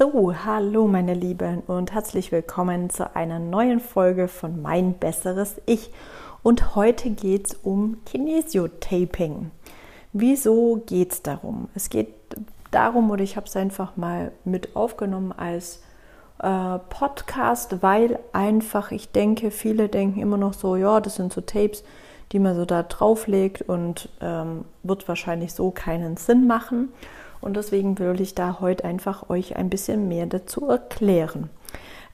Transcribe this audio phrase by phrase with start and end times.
[0.00, 5.90] So, hallo meine Lieben und herzlich willkommen zu einer neuen Folge von Mein besseres Ich.
[6.42, 9.50] Und heute geht es um Kinesiotaping.
[10.14, 11.68] Wieso geht es darum?
[11.74, 12.14] Es geht
[12.70, 15.82] darum, oder ich habe es einfach mal mit aufgenommen als
[16.42, 21.42] äh, Podcast, weil einfach, ich denke, viele denken immer noch so, ja, das sind so
[21.42, 21.84] Tapes,
[22.32, 26.88] die man so da drauflegt und ähm, wird wahrscheinlich so keinen Sinn machen.
[27.40, 31.48] Und deswegen will ich da heute einfach euch ein bisschen mehr dazu erklären.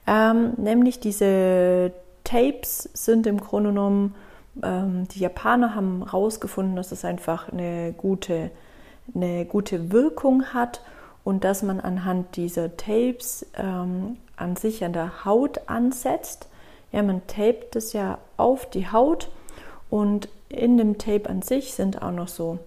[0.05, 1.91] Ähm, nämlich diese
[2.23, 4.15] Tapes sind im Grunde genommen,
[4.63, 8.51] ähm, die Japaner haben herausgefunden, dass es einfach eine gute,
[9.13, 10.81] eine gute Wirkung hat
[11.23, 16.47] und dass man anhand dieser Tapes ähm, an sich an der Haut ansetzt.
[16.91, 19.29] Ja, man tapet es ja auf die Haut
[19.89, 22.59] und in dem Tape an sich sind auch noch so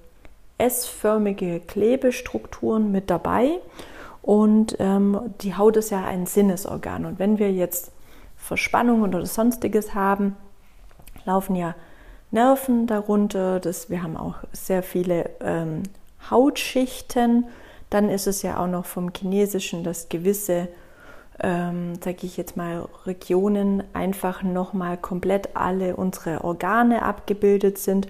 [0.61, 3.59] S-förmige Klebestrukturen mit dabei.
[4.23, 7.07] Und ähm, die Haut ist ja ein Sinnesorgan.
[7.07, 7.93] Und wenn wir jetzt
[8.37, 10.37] Verspannungen oder sonstiges haben,
[11.25, 11.75] laufen ja
[12.31, 13.61] Nerven darunter.
[13.61, 15.83] Das, wir haben auch sehr viele ähm,
[16.31, 17.47] Hautschichten.
[17.89, 20.69] Dann ist es ja auch noch vom Chinesischen, dass gewisse,
[21.43, 28.07] ähm, sage ich jetzt mal, Regionen einfach nochmal komplett alle unsere Organe abgebildet sind.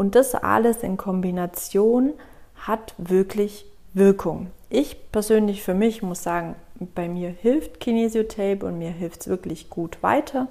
[0.00, 2.14] Und das alles in Kombination
[2.54, 4.46] hat wirklich Wirkung.
[4.70, 6.54] Ich persönlich für mich muss sagen,
[6.94, 10.48] bei mir hilft Kinesiotape und mir hilft es wirklich gut weiter.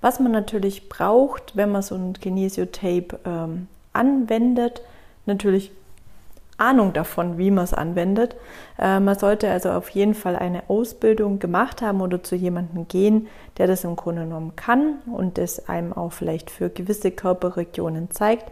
[0.00, 4.80] Was man natürlich braucht, wenn man so ein Kinesiotape ähm, anwendet,
[5.26, 5.72] natürlich
[6.58, 8.36] Ahnung davon, wie man es anwendet.
[8.78, 13.28] Äh, man sollte also auf jeden Fall eine Ausbildung gemacht haben oder zu jemandem gehen,
[13.58, 18.50] der das im Grunde genommen kann und das einem auch vielleicht für gewisse Körperregionen zeigt.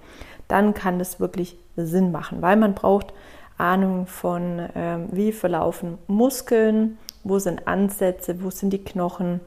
[0.48, 3.12] Dann kann das wirklich Sinn machen, weil man braucht
[3.58, 9.40] Ahnung von, äh, wie verlaufen Muskeln, wo sind Ansätze, wo sind die Knochen,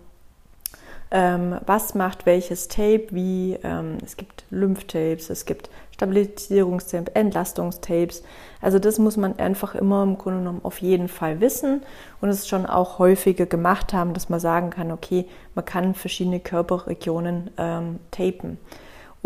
[1.11, 8.23] ähm, was macht welches Tape, wie ähm, es gibt Lymphtapes, es gibt Stabilisierungstapes, Entlastungstapes.
[8.61, 11.81] Also das muss man einfach immer im Grunde genommen auf jeden Fall wissen
[12.21, 16.39] und es schon auch häufiger gemacht haben, dass man sagen kann, okay, man kann verschiedene
[16.39, 18.57] Körperregionen ähm, tapen.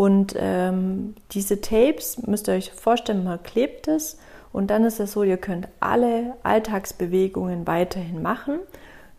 [0.02, 4.18] Und ähm, diese Tapes, müsst ihr euch vorstellen, man klebt es
[4.52, 8.58] und dann ist es so, ihr könnt alle Alltagsbewegungen weiterhin machen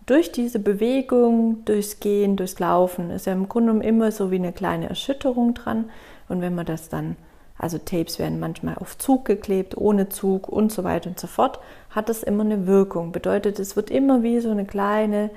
[0.08, 4.52] durch diese Bewegung, durchs Gehen, durchs Laufen ist ja im Grunde immer so wie eine
[4.52, 5.90] kleine Erschütterung dran.
[6.28, 7.16] Und wenn man das dann,
[7.58, 11.60] also Tapes werden manchmal auf Zug geklebt, ohne Zug und so weiter und so fort,
[11.92, 13.14] hat das immer eine Wirkung.
[13.14, 15.30] Bedeutet, es wird immer wie so eine kleine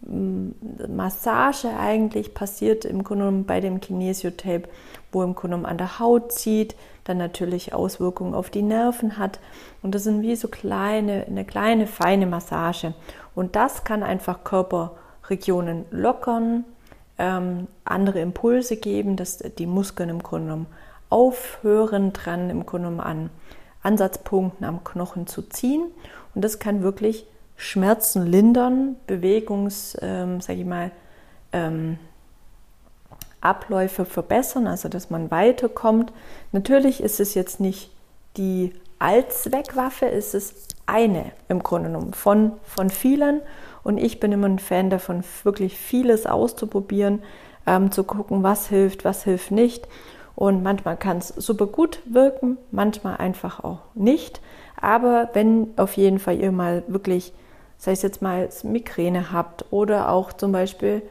[0.00, 4.68] Massage eigentlich passiert im Grunde genommen bei dem Kinesiotape,
[5.12, 9.40] wo im Grunde genommen an der Haut zieht, dann natürlich Auswirkungen auf die Nerven hat.
[9.82, 12.94] Und das sind wie so kleine, eine kleine, feine Massage.
[13.34, 16.64] Und das kann einfach Körperregionen lockern,
[17.18, 20.66] ähm, andere Impulse geben, dass die Muskeln im Grunde genommen
[21.10, 23.30] aufhören, dran im Grunde genommen an
[23.82, 25.82] Ansatzpunkten am Knochen zu ziehen.
[26.34, 27.26] Und das kann wirklich
[27.58, 30.92] Schmerzen lindern, Bewegungs, ähm, sag ich mal,
[31.52, 31.98] ähm,
[33.40, 36.12] Abläufe verbessern, also dass man weiterkommt.
[36.52, 37.90] Natürlich ist es jetzt nicht
[38.36, 40.54] die Allzweckwaffe, ist es
[40.86, 43.40] eine im Grunde genommen von, von vielen.
[43.82, 47.22] Und ich bin immer ein Fan davon, wirklich vieles auszuprobieren,
[47.66, 49.86] ähm, zu gucken, was hilft, was hilft nicht.
[50.36, 54.40] Und manchmal kann es super gut wirken, manchmal einfach auch nicht.
[54.80, 57.32] Aber wenn auf jeden Fall ihr mal wirklich,
[57.78, 61.02] sei es jetzt mal Migräne habt oder auch zum Beispiel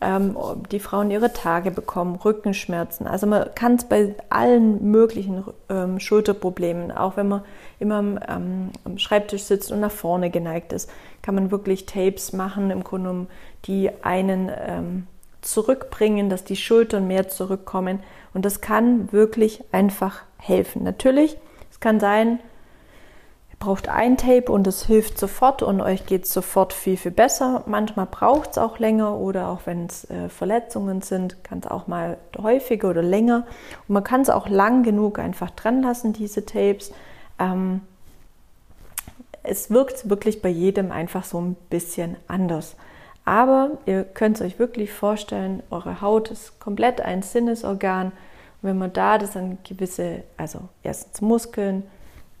[0.00, 0.36] ähm,
[0.70, 3.06] die Frauen ihre Tage bekommen, Rückenschmerzen.
[3.06, 7.42] Also man kann es bei allen möglichen ähm, Schulterproblemen, auch wenn man
[7.80, 8.18] immer am,
[8.84, 10.90] am, Schreibtisch sitzt und nach vorne geneigt ist,
[11.22, 13.28] kann man wirklich Tapes machen, im Grunde genommen,
[13.64, 15.06] die einen ähm,
[15.40, 18.00] zurückbringen, dass die Schultern mehr zurückkommen.
[18.34, 20.82] Und das kann wirklich einfach helfen.
[20.82, 21.36] Natürlich,
[21.70, 22.38] es kann sein,
[23.64, 27.62] braucht ein Tape und es hilft sofort und euch geht es sofort viel, viel besser.
[27.64, 31.86] Manchmal braucht es auch länger oder auch wenn es äh, Verletzungen sind, kann es auch
[31.86, 33.46] mal häufiger oder länger.
[33.88, 36.92] Und man kann es auch lang genug einfach dran lassen, diese Tapes.
[37.38, 37.80] Ähm,
[39.42, 42.76] es wirkt wirklich bei jedem einfach so ein bisschen anders.
[43.24, 48.08] Aber ihr könnt es euch wirklich vorstellen, eure Haut ist komplett ein Sinnesorgan.
[48.08, 51.84] Und wenn man da das an gewisse, also erstens Muskeln,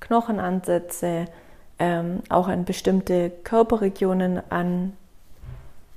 [0.06, 1.26] Knochenansätze,
[1.78, 4.92] ähm, auch an bestimmte Körperregionen an,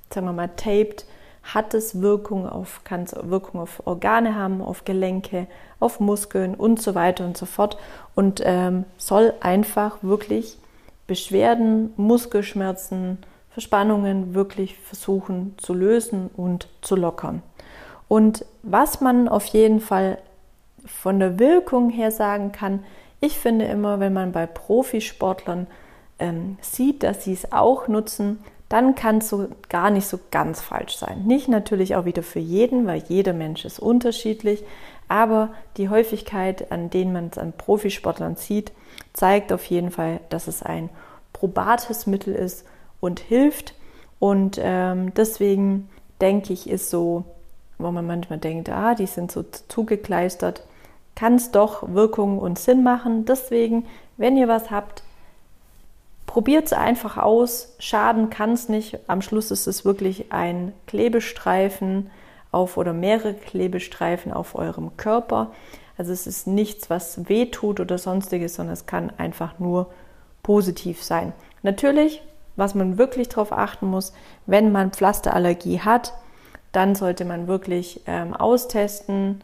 [0.10, 1.06] sagen wir mal, taped,
[1.44, 5.48] hat es Wirkung auf, kann es Wirkung auf Organe haben, auf Gelenke,
[5.80, 7.78] auf Muskeln und so weiter und so fort
[8.16, 10.58] und ähm, soll einfach wirklich
[11.06, 13.20] Beschwerden, Muskelschmerzen,
[13.52, 17.42] Verspannungen wirklich versuchen zu lösen und zu lockern.
[18.10, 20.18] Und was man auf jeden Fall
[20.86, 22.84] von der Wirkung her sagen kann,
[23.20, 25.68] ich finde immer, wenn man bei Profisportlern
[26.20, 30.62] ähm, sieht, dass sie es auch nutzen, dann kann es so gar nicht so ganz
[30.62, 31.24] falsch sein.
[31.26, 34.64] Nicht natürlich auch wieder für jeden, weil jeder Mensch ist unterschiedlich,
[35.08, 38.74] aber die Häufigkeit, an denen man es an Profisportlern sieht,
[39.14, 40.90] zeigt auf jeden Fall, dass es ein
[41.32, 42.66] probates Mittel ist
[43.00, 43.74] und hilft.
[44.20, 47.24] Und ähm, deswegen denke ich, ist so,
[47.78, 50.64] wo man manchmal denkt, ah, die sind so zugekleistert,
[51.18, 53.26] kann es doch Wirkung und Sinn machen.
[53.26, 53.88] Deswegen,
[54.18, 55.02] wenn ihr was habt,
[56.28, 57.76] probiert es einfach aus.
[57.80, 59.00] Schaden kann es nicht.
[59.08, 62.12] Am Schluss ist es wirklich ein Klebestreifen
[62.52, 65.50] auf oder mehrere Klebestreifen auf eurem Körper.
[65.98, 69.88] Also es ist nichts, was weh tut oder sonstiges, sondern es kann einfach nur
[70.44, 71.34] positiv sein.
[71.64, 72.22] Natürlich,
[72.58, 74.14] was man wirklich darauf achten muss,
[74.46, 76.14] wenn man Pflasterallergie hat,
[76.74, 79.42] dann sollte man wirklich ähm, austesten,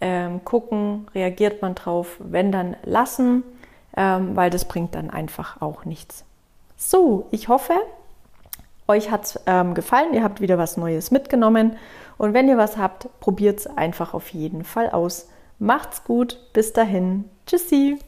[0.00, 3.42] ähm, gucken, reagiert man drauf, wenn dann lassen,
[3.96, 6.24] ähm, weil das bringt dann einfach auch nichts.
[6.76, 7.74] So, ich hoffe,
[8.88, 11.76] euch hat es ähm, gefallen, ihr habt wieder was Neues mitgenommen
[12.18, 15.28] und wenn ihr was habt, probiert es einfach auf jeden Fall aus.
[15.58, 17.98] Macht's gut, bis dahin, tschüssi!